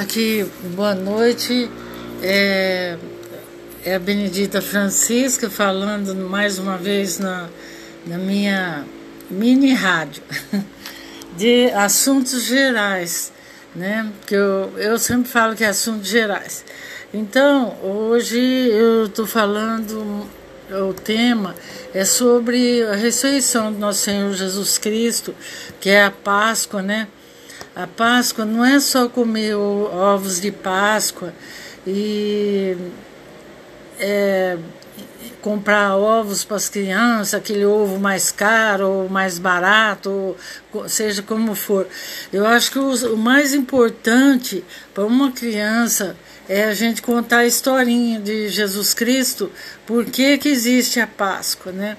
[0.00, 1.70] Aqui, boa noite.
[2.22, 2.96] É,
[3.84, 7.46] é a Benedita Francisca falando mais uma vez na,
[8.06, 8.86] na minha
[9.30, 10.22] mini rádio
[11.36, 13.34] de assuntos gerais,
[13.76, 14.10] né?
[14.26, 16.64] Que eu, eu sempre falo que é assuntos gerais.
[17.12, 18.40] Então, hoje
[18.70, 20.26] eu estou falando,
[20.70, 21.54] o tema
[21.92, 25.34] é sobre a ressurreição do nosso Senhor Jesus Cristo,
[25.78, 27.08] que é a Páscoa, né?
[27.74, 31.32] A Páscoa não é só comer ovos de Páscoa
[31.86, 32.76] e
[33.98, 34.58] é,
[35.40, 40.36] comprar ovos para as crianças, aquele ovo mais caro ou mais barato,
[40.72, 41.86] ou seja como for.
[42.32, 46.16] Eu acho que o, o mais importante para uma criança
[46.48, 49.50] é a gente contar a historinha de Jesus Cristo,
[49.86, 51.96] por que, que existe a Páscoa, né?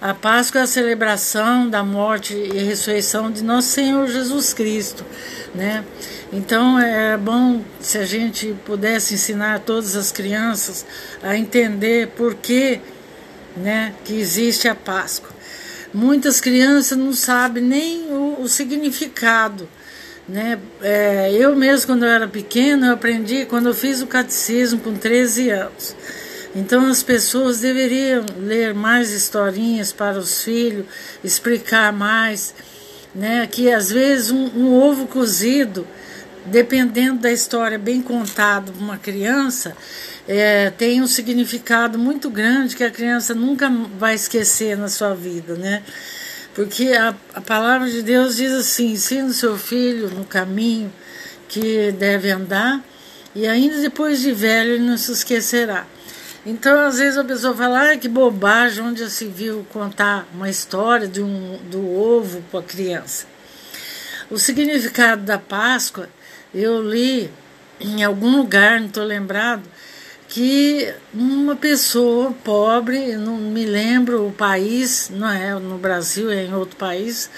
[0.00, 5.04] A Páscoa é a celebração da morte e ressurreição de nosso Senhor Jesus Cristo,
[5.54, 5.84] né?
[6.32, 10.86] Então é bom se a gente pudesse ensinar todas as crianças
[11.22, 12.80] a entender por que,
[13.54, 15.28] né, que existe a Páscoa.
[15.92, 19.68] Muitas crianças não sabem nem o, o significado,
[20.26, 20.58] né?
[20.80, 24.94] É, eu mesmo quando eu era pequena eu aprendi quando eu fiz o catecismo com
[24.94, 25.94] 13 anos.
[26.54, 30.84] Então as pessoas deveriam ler mais historinhas para os filhos,
[31.22, 32.54] explicar mais,
[33.14, 33.46] né?
[33.46, 35.86] Que às vezes um, um ovo cozido,
[36.46, 39.76] dependendo da história bem contada para uma criança,
[40.26, 45.54] é, tem um significado muito grande que a criança nunca vai esquecer na sua vida,
[45.54, 45.82] né?
[46.54, 50.92] Porque a, a palavra de Deus diz assim: ensina o seu filho no caminho
[51.48, 52.82] que deve andar,
[53.34, 55.86] e ainda depois de velho ele não se esquecerá.
[56.44, 60.48] Então, às vezes a pessoa fala, ah, que bobagem, onde já se viu contar uma
[60.48, 63.26] história de um, do ovo para a criança.
[64.30, 66.08] O significado da Páscoa,
[66.54, 67.30] eu li
[67.78, 69.62] em algum lugar, não estou lembrado,
[70.28, 76.54] que uma pessoa pobre, não me lembro o país, não é no Brasil, é em
[76.54, 77.28] outro país,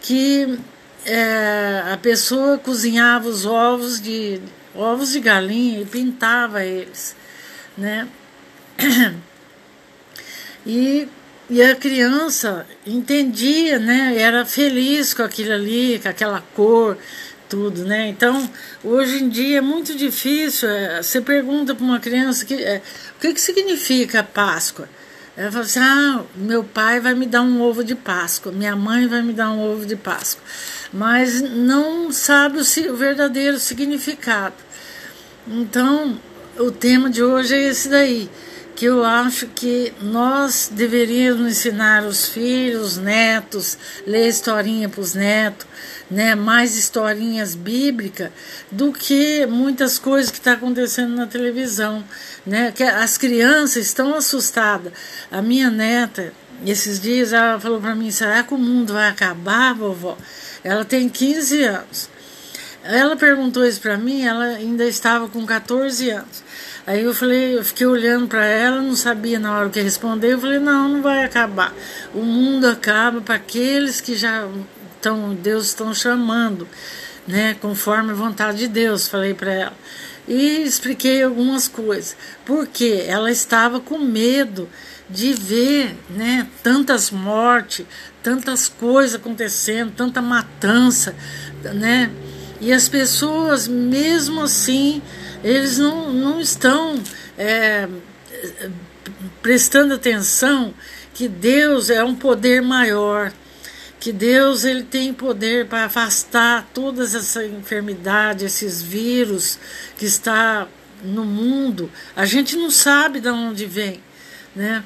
[0.00, 0.58] que
[1.04, 4.40] é, a pessoa cozinhava os ovos de
[4.74, 7.16] ovos de galinha e pintava eles,
[7.76, 8.06] né?
[10.66, 11.06] E,
[11.48, 14.16] e a criança entendia, né?
[14.18, 16.98] Era feliz com aquilo ali, com aquela cor,
[17.48, 18.08] tudo, né?
[18.08, 18.50] Então,
[18.82, 20.68] hoje em dia é muito difícil.
[20.68, 22.82] É, você pergunta para uma criança que, é,
[23.16, 24.88] o que, que significa Páscoa.
[25.36, 29.06] Ela fala assim: ah, meu pai vai me dar um ovo de Páscoa, minha mãe
[29.06, 30.42] vai me dar um ovo de Páscoa.
[30.92, 34.56] Mas não sabe o, o verdadeiro significado.
[35.46, 36.20] Então,
[36.58, 38.28] o tema de hoje é esse daí
[38.76, 45.14] que eu acho que nós deveríamos ensinar os filhos, os netos, ler historinha para os
[45.14, 45.66] netos,
[46.10, 48.30] né, mais historinhas bíblicas
[48.70, 52.04] do que muitas coisas que estão tá acontecendo na televisão,
[52.44, 54.92] né, que as crianças estão assustadas.
[55.30, 56.34] A minha neta,
[56.64, 60.18] esses dias, ela falou para mim, será que o mundo vai acabar, vovó?
[60.62, 62.10] Ela tem 15 anos.
[62.84, 66.45] Ela perguntou isso para mim, ela ainda estava com 14 anos.
[66.86, 70.34] Aí eu falei, eu fiquei olhando para ela, não sabia na hora que responder.
[70.34, 71.74] Eu falei, não, não vai acabar.
[72.14, 74.48] O mundo acaba para aqueles que já
[74.94, 76.68] estão, Deus estão chamando,
[77.26, 79.72] né, conforme a vontade de Deus, falei para ela.
[80.28, 82.16] E expliquei algumas coisas.
[82.44, 84.68] Porque ela estava com medo
[85.10, 87.84] de ver, né, tantas mortes,
[88.22, 91.16] tantas coisas acontecendo, tanta matança,
[91.74, 92.10] né?
[92.60, 95.02] E as pessoas, mesmo assim,
[95.46, 97.00] eles não, não estão
[97.38, 97.88] é,
[99.40, 100.74] prestando atenção
[101.14, 103.32] que Deus é um poder maior,
[104.00, 109.56] que Deus ele tem poder para afastar todas essa enfermidade, esses vírus
[109.96, 110.66] que está
[111.04, 111.92] no mundo.
[112.16, 114.02] A gente não sabe de onde vem,
[114.54, 114.82] né?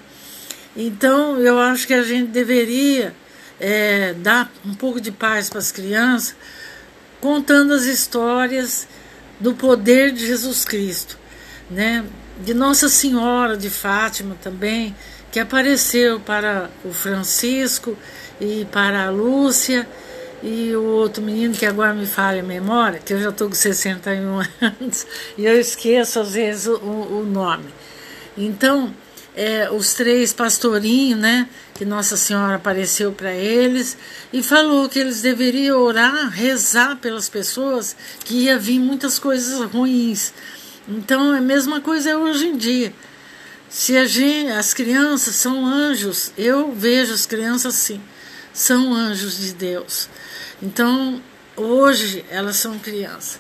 [0.76, 3.14] Então eu acho que a gente deveria
[3.58, 6.36] é, dar um pouco de paz para as crianças,
[7.18, 8.86] contando as histórias
[9.40, 11.18] do poder de Jesus Cristo,
[11.70, 12.04] né?
[12.44, 14.94] De Nossa Senhora de Fátima também,
[15.32, 17.96] que apareceu para o Francisco
[18.40, 19.86] e para a Lúcia
[20.42, 23.54] e o outro menino que agora me falha a memória, que eu já estou com
[23.54, 25.06] 61 anos
[25.36, 27.72] e eu esqueço às vezes o, o nome.
[28.36, 28.94] Então,
[29.34, 33.96] é, os três pastorinhos, né, que Nossa Senhora apareceu para eles
[34.32, 40.32] e falou que eles deveriam orar, rezar pelas pessoas, que ia vir muitas coisas ruins.
[40.88, 42.92] Então, é a mesma coisa hoje em dia.
[43.68, 48.00] Se a gente, as crianças são anjos, eu vejo as crianças assim,
[48.52, 50.08] são anjos de Deus.
[50.60, 51.22] Então,
[51.56, 53.38] hoje elas são crianças.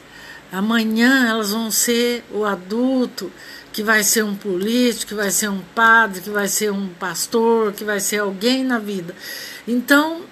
[0.52, 3.30] Amanhã elas vão ser o adulto
[3.72, 7.72] que vai ser um político, que vai ser um padre, que vai ser um pastor,
[7.72, 9.14] que vai ser alguém na vida.
[9.66, 10.22] Então,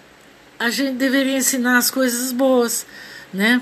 [0.58, 2.86] a gente deveria ensinar as coisas boas,
[3.32, 3.60] né?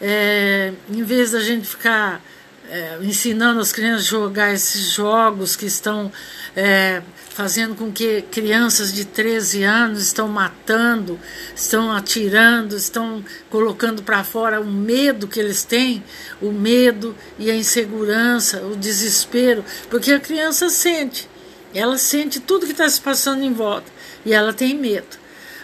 [0.00, 2.22] É, em vez da gente ficar
[2.70, 6.10] é, ensinando as crianças a jogar esses jogos que estão
[6.54, 11.18] é, fazendo com que crianças de 13 anos estão matando,
[11.54, 16.02] estão atirando, estão colocando para fora o medo que eles têm,
[16.40, 21.28] o medo e a insegurança, o desespero, porque a criança sente,
[21.74, 23.90] ela sente tudo que está se passando em volta
[24.24, 25.18] e ela tem medo.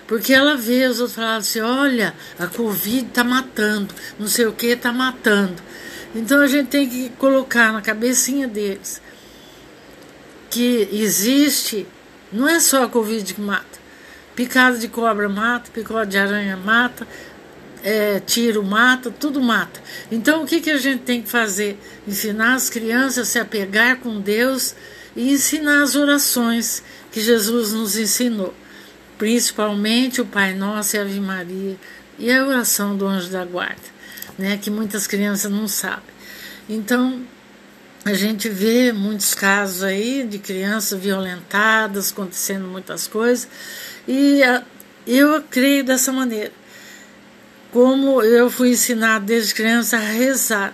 [0.06, 4.52] Porque ela vê os outros falando assim: olha, a Covid está matando, não sei o
[4.52, 5.60] que está matando.
[6.14, 9.00] Então a gente tem que colocar na cabecinha deles
[10.50, 11.86] que existe,
[12.32, 13.76] não é só a Covid que mata.
[14.34, 17.06] Picada de cobra mata, picada de aranha mata,
[17.82, 19.80] é, tiro mata, tudo mata.
[20.10, 21.78] Então o que, que a gente tem que fazer?
[22.06, 24.74] Ensinar as crianças a se apegar com Deus
[25.14, 28.54] e ensinar as orações que Jesus nos ensinou.
[29.18, 31.76] Principalmente o Pai Nosso e a Ave Maria
[32.18, 33.95] e a oração do anjo da guarda
[34.38, 36.14] né, que muitas crianças não sabem.
[36.68, 37.22] Então,
[38.04, 43.48] a gente vê muitos casos aí de crianças violentadas, acontecendo muitas coisas,
[44.06, 44.40] e
[45.06, 46.52] eu creio dessa maneira.
[47.72, 50.72] Como eu fui ensinado desde criança a rezar.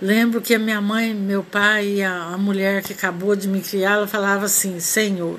[0.00, 3.60] Lembro que a minha mãe, meu pai e a, a mulher que acabou de me
[3.60, 5.38] criar, ela falava assim: Senhor,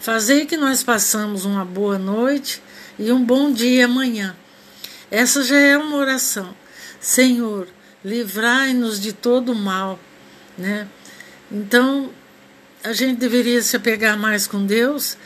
[0.00, 2.62] fazei que nós passamos uma boa noite
[2.98, 4.36] e um bom dia amanhã.
[5.10, 6.54] Essa já é uma oração.
[7.00, 7.66] Senhor,
[8.04, 9.98] livrai-nos de todo mal,
[10.56, 10.86] né?
[11.50, 12.10] Então,
[12.84, 15.16] a gente deveria se apegar mais com Deus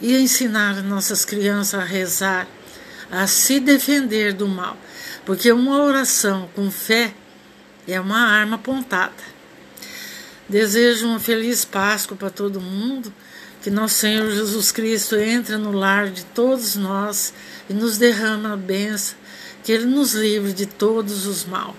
[0.00, 2.48] e ensinar nossas crianças a rezar,
[3.10, 4.76] a se defender do mal,
[5.24, 7.12] porque uma oração com fé
[7.86, 9.38] é uma arma apontada.
[10.48, 13.12] Desejo uma feliz Páscoa para todo mundo,
[13.62, 17.34] que nosso Senhor Jesus Cristo entre no lar de todos nós
[17.68, 19.16] e nos derrama a bênção
[19.68, 21.76] que Ele nos livre de todos os mal.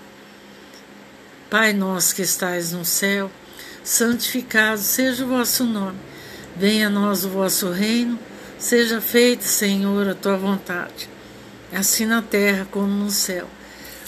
[1.50, 3.28] Pai nosso que estais no céu,
[3.82, 5.98] santificado seja o vosso nome.
[6.56, 8.16] Venha a nós o vosso reino,
[8.60, 11.10] seja feita, Senhor, a tua vontade,
[11.72, 13.48] assim na terra como no céu.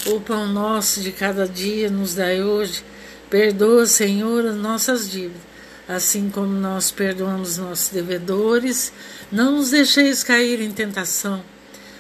[0.07, 2.85] O pão nosso de cada dia nos dai hoje.
[3.29, 5.43] Perdoa, Senhor, as nossas dívidas,
[5.89, 8.93] assim como nós perdoamos nossos devedores.
[9.33, 11.43] Não nos deixeis cair em tentação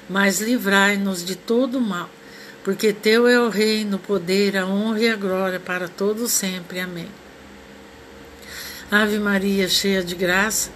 [0.08, 2.08] mas livrai-nos de todo mal,
[2.64, 6.80] porque teu é o reino, o poder, a honra e a glória para todos sempre.
[6.80, 7.08] Amém.
[8.90, 10.70] Ave Maria, cheia de graça,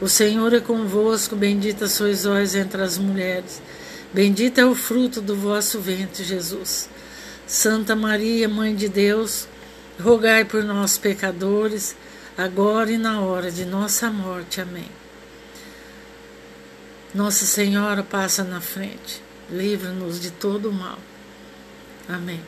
[0.00, 3.60] o Senhor é convosco, bendita sois vós entre as mulheres,
[4.12, 6.88] bendito é o fruto do vosso ventre, Jesus.
[7.46, 9.48] Santa Maria, Mãe de Deus,
[10.00, 11.96] rogai por nós pecadores,
[12.36, 14.60] agora e na hora de nossa morte.
[14.60, 15.05] Amém.
[17.16, 20.98] Nossa Senhora passa na frente, livra-nos de todo o mal.
[22.06, 22.42] Amém.